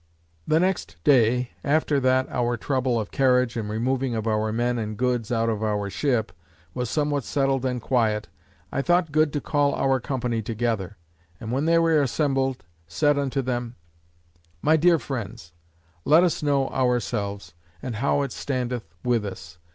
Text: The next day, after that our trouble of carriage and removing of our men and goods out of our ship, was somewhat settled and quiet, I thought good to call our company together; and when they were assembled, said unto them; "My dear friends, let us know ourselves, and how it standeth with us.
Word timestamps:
The 0.47 0.59
next 0.59 0.95
day, 1.03 1.51
after 1.63 1.99
that 1.99 2.27
our 2.29 2.57
trouble 2.57 2.99
of 2.99 3.11
carriage 3.11 3.55
and 3.55 3.69
removing 3.69 4.15
of 4.15 4.25
our 4.25 4.51
men 4.51 4.79
and 4.79 4.97
goods 4.97 5.31
out 5.31 5.47
of 5.47 5.61
our 5.61 5.91
ship, 5.91 6.31
was 6.73 6.89
somewhat 6.89 7.23
settled 7.23 7.65
and 7.65 7.79
quiet, 7.79 8.27
I 8.71 8.81
thought 8.81 9.11
good 9.11 9.31
to 9.33 9.39
call 9.39 9.75
our 9.75 9.99
company 9.99 10.41
together; 10.41 10.97
and 11.39 11.51
when 11.51 11.65
they 11.65 11.77
were 11.77 12.01
assembled, 12.01 12.65
said 12.87 13.19
unto 13.19 13.43
them; 13.43 13.75
"My 14.63 14.75
dear 14.75 14.97
friends, 14.97 15.53
let 16.03 16.23
us 16.23 16.41
know 16.41 16.67
ourselves, 16.69 17.53
and 17.79 17.97
how 17.97 18.23
it 18.23 18.31
standeth 18.31 18.95
with 19.03 19.23
us. 19.23 19.59